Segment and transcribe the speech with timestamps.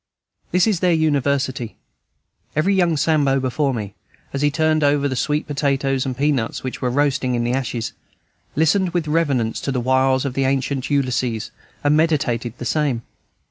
[0.51, 1.75] This is their university;
[2.55, 3.93] every young Sambo before me,
[4.33, 7.93] as he turned over the sweet potatoes and peanuts which were roasting in the ashes,
[8.55, 11.51] listened with reverence to the wiles of the ancient Ulysses,
[11.83, 13.03] and meditated the same.